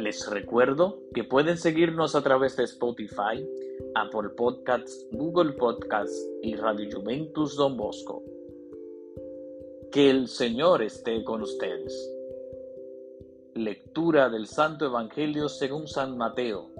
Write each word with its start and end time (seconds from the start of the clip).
Les 0.00 0.26
recuerdo 0.30 1.02
que 1.14 1.24
pueden 1.24 1.58
seguirnos 1.58 2.14
a 2.14 2.22
través 2.22 2.56
de 2.56 2.64
Spotify, 2.64 3.46
Apple 3.94 4.30
Podcasts, 4.34 5.06
Google 5.12 5.52
Podcasts 5.52 6.26
y 6.40 6.56
Radio 6.56 6.88
Juventus 6.90 7.54
Don 7.54 7.76
Bosco. 7.76 8.22
Que 9.92 10.08
el 10.08 10.28
Señor 10.28 10.80
esté 10.80 11.22
con 11.22 11.42
ustedes. 11.42 12.10
Lectura 13.52 14.30
del 14.30 14.46
Santo 14.46 14.86
Evangelio 14.86 15.50
según 15.50 15.86
San 15.86 16.16
Mateo. 16.16 16.70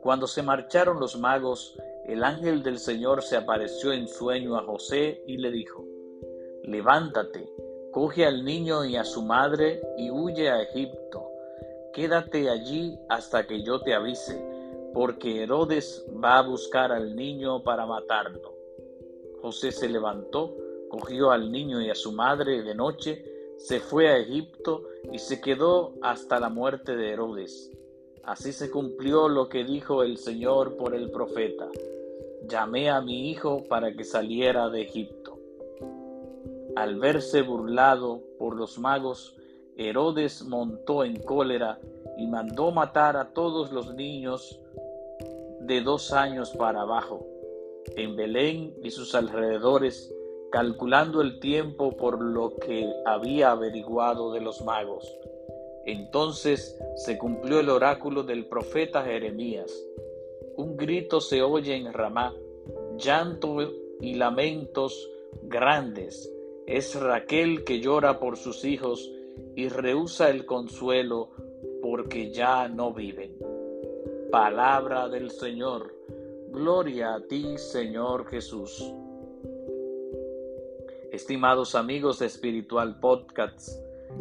Cuando 0.00 0.28
se 0.28 0.44
marcharon 0.44 1.00
los 1.00 1.18
magos, 1.18 1.76
el 2.06 2.22
ángel 2.22 2.62
del 2.62 2.78
Señor 2.78 3.22
se 3.22 3.38
apareció 3.38 3.92
en 3.92 4.06
sueño 4.06 4.56
a 4.56 4.62
José 4.62 5.24
y 5.26 5.36
le 5.38 5.50
dijo, 5.50 5.84
Levántate, 6.62 7.52
coge 7.90 8.24
al 8.24 8.44
niño 8.44 8.84
y 8.84 8.94
a 8.94 9.02
su 9.02 9.24
madre 9.24 9.82
y 9.98 10.12
huye 10.12 10.48
a 10.48 10.62
Egipto 10.62 11.29
Quédate 11.92 12.48
allí 12.48 12.98
hasta 13.08 13.46
que 13.46 13.62
yo 13.62 13.80
te 13.80 13.94
avise, 13.94 14.40
porque 14.94 15.42
Herodes 15.42 16.06
va 16.22 16.38
a 16.38 16.42
buscar 16.42 16.92
al 16.92 17.16
niño 17.16 17.62
para 17.62 17.84
matarlo. 17.84 18.54
José 19.42 19.72
se 19.72 19.88
levantó, 19.88 20.54
cogió 20.88 21.30
al 21.30 21.50
niño 21.50 21.80
y 21.80 21.90
a 21.90 21.94
su 21.94 22.12
madre 22.12 22.62
de 22.62 22.74
noche, 22.74 23.24
se 23.56 23.80
fue 23.80 24.08
a 24.08 24.18
Egipto 24.18 24.84
y 25.12 25.18
se 25.18 25.40
quedó 25.40 25.94
hasta 26.02 26.38
la 26.38 26.48
muerte 26.48 26.96
de 26.96 27.10
Herodes. 27.10 27.70
Así 28.22 28.52
se 28.52 28.70
cumplió 28.70 29.28
lo 29.28 29.48
que 29.48 29.64
dijo 29.64 30.02
el 30.02 30.16
Señor 30.16 30.76
por 30.76 30.94
el 30.94 31.10
profeta. 31.10 31.68
Llamé 32.46 32.90
a 32.90 33.00
mi 33.00 33.30
hijo 33.30 33.64
para 33.68 33.92
que 33.92 34.04
saliera 34.04 34.68
de 34.68 34.82
Egipto. 34.82 35.38
Al 36.76 36.98
verse 36.98 37.42
burlado 37.42 38.22
por 38.38 38.56
los 38.56 38.78
magos, 38.78 39.36
Herodes 39.80 40.42
montó 40.42 41.04
en 41.04 41.16
cólera 41.16 41.80
y 42.18 42.26
mandó 42.26 42.70
matar 42.70 43.16
a 43.16 43.32
todos 43.32 43.72
los 43.72 43.94
niños 43.94 44.60
de 45.60 45.80
dos 45.80 46.12
años 46.12 46.50
para 46.50 46.82
abajo, 46.82 47.26
en 47.96 48.14
Belén 48.14 48.74
y 48.82 48.90
sus 48.90 49.14
alrededores, 49.14 50.14
calculando 50.52 51.22
el 51.22 51.40
tiempo 51.40 51.96
por 51.96 52.20
lo 52.20 52.56
que 52.56 52.92
había 53.06 53.52
averiguado 53.52 54.32
de 54.34 54.42
los 54.42 54.62
magos. 54.62 55.10
Entonces 55.86 56.78
se 56.96 57.16
cumplió 57.16 57.60
el 57.60 57.70
oráculo 57.70 58.22
del 58.22 58.44
profeta 58.46 59.02
Jeremías. 59.02 59.72
Un 60.56 60.76
grito 60.76 61.22
se 61.22 61.40
oye 61.40 61.74
en 61.74 61.90
Ramá, 61.90 62.34
llanto 62.98 63.56
y 63.98 64.14
lamentos 64.16 65.08
grandes. 65.44 66.30
Es 66.66 67.00
Raquel 67.00 67.64
que 67.64 67.80
llora 67.80 68.20
por 68.20 68.36
sus 68.36 68.62
hijos 68.66 69.10
y 69.56 69.68
rehúsa 69.68 70.30
el 70.30 70.46
consuelo 70.46 71.30
porque 71.82 72.30
ya 72.32 72.68
no 72.68 72.92
viven. 72.92 73.36
Palabra 74.30 75.08
del 75.08 75.30
Señor. 75.30 75.94
Gloria 76.50 77.14
a 77.14 77.20
ti, 77.20 77.58
Señor 77.58 78.26
Jesús. 78.26 78.92
Estimados 81.10 81.74
amigos 81.74 82.20
de 82.20 82.26
Espiritual 82.26 82.98
Podcasts, 83.00 83.80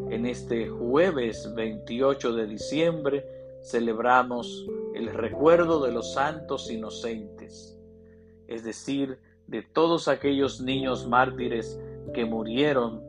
en 0.10 0.26
este 0.26 0.68
jueves 0.68 1.54
28 1.56 2.34
de 2.34 2.48
diciembre 2.48 3.26
celebramos 3.62 4.68
el 4.96 5.08
recuerdo 5.08 5.84
de 5.84 5.92
los 5.92 6.14
santos 6.14 6.72
inocentes, 6.72 7.78
es 8.48 8.64
decir, 8.64 9.20
de 9.48 9.62
todos 9.62 10.08
aquellos 10.08 10.62
niños 10.62 11.08
mártires 11.08 11.80
que 12.14 12.26
murieron 12.26 13.04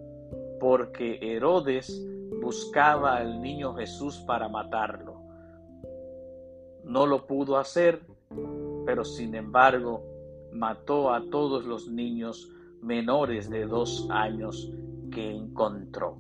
porque 0.61 1.19
Herodes 1.21 2.07
buscaba 2.41 3.17
al 3.17 3.41
niño 3.41 3.75
Jesús 3.75 4.19
para 4.27 4.49
matarlo. 4.49 5.21
No 6.85 7.07
lo 7.07 7.27
pudo 7.27 7.57
hacer, 7.59 8.03
pero 8.87 9.05
sin 9.05 9.35
embargo 9.35 10.05
mató 10.53 11.13
a 11.13 11.29
todos 11.31 11.65
los 11.65 11.89
niños 11.89 12.53
menores 12.83 13.51
de 13.51 13.67
dos 13.67 14.07
años 14.11 14.71
que 15.11 15.31
encontró. 15.31 16.19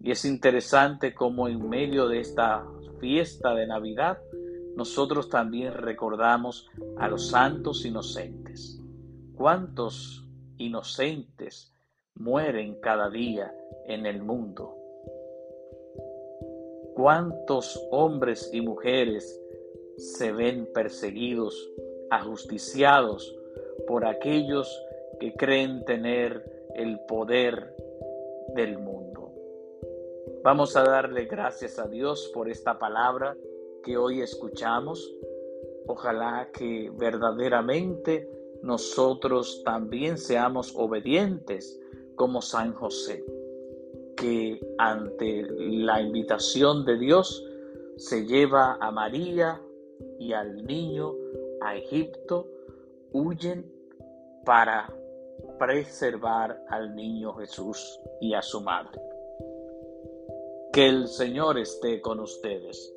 Y 0.00 0.10
es 0.10 0.24
interesante 0.24 1.14
cómo 1.14 1.48
en 1.48 1.68
medio 1.68 2.08
de 2.08 2.20
esta 2.20 2.66
fiesta 3.00 3.54
de 3.54 3.66
Navidad 3.66 4.18
nosotros 4.76 5.28
también 5.28 5.72
recordamos 5.72 6.68
a 6.98 7.08
los 7.08 7.28
santos 7.28 7.84
inocentes. 7.84 8.80
¿Cuántos 9.34 10.26
inocentes 10.58 11.73
mueren 12.16 12.76
cada 12.76 13.10
día 13.10 13.54
en 13.86 14.06
el 14.06 14.22
mundo. 14.22 14.76
¿Cuántos 16.94 17.80
hombres 17.90 18.50
y 18.52 18.60
mujeres 18.60 19.40
se 19.96 20.32
ven 20.32 20.68
perseguidos, 20.72 21.70
ajusticiados 22.10 23.36
por 23.86 24.06
aquellos 24.06 24.68
que 25.18 25.34
creen 25.34 25.84
tener 25.84 26.44
el 26.76 27.00
poder 27.08 27.74
del 28.54 28.78
mundo? 28.78 29.32
Vamos 30.44 30.76
a 30.76 30.84
darle 30.84 31.24
gracias 31.24 31.78
a 31.78 31.88
Dios 31.88 32.30
por 32.32 32.48
esta 32.48 32.78
palabra 32.78 33.36
que 33.82 33.96
hoy 33.96 34.20
escuchamos. 34.20 35.12
Ojalá 35.86 36.50
que 36.52 36.90
verdaderamente 36.94 38.28
nosotros 38.62 39.62
también 39.64 40.16
seamos 40.16 40.74
obedientes 40.76 41.80
como 42.16 42.42
San 42.42 42.72
José, 42.74 43.24
que 44.16 44.60
ante 44.78 45.46
la 45.58 46.00
invitación 46.00 46.84
de 46.84 46.98
Dios 46.98 47.44
se 47.96 48.26
lleva 48.26 48.76
a 48.80 48.90
María 48.90 49.60
y 50.18 50.32
al 50.32 50.64
niño 50.64 51.14
a 51.60 51.76
Egipto, 51.76 52.48
huyen 53.12 53.70
para 54.44 54.92
preservar 55.58 56.64
al 56.68 56.94
niño 56.94 57.34
Jesús 57.34 58.00
y 58.20 58.34
a 58.34 58.42
su 58.42 58.60
madre. 58.60 59.00
Que 60.72 60.88
el 60.88 61.06
Señor 61.06 61.58
esté 61.58 62.00
con 62.00 62.20
ustedes 62.20 62.92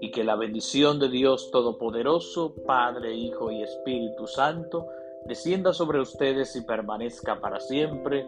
y 0.00 0.10
que 0.10 0.24
la 0.24 0.36
bendición 0.36 0.98
de 0.98 1.08
Dios 1.08 1.50
Todopoderoso, 1.50 2.54
Padre, 2.66 3.14
Hijo 3.14 3.50
y 3.50 3.62
Espíritu 3.62 4.26
Santo, 4.26 4.86
descienda 5.26 5.72
sobre 5.72 6.00
ustedes 6.00 6.56
y 6.56 6.62
permanezca 6.62 7.40
para 7.40 7.60
siempre. 7.60 8.26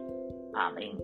Ollie 0.55 0.97